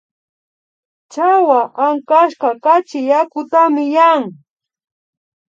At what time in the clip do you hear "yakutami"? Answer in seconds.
3.09-3.83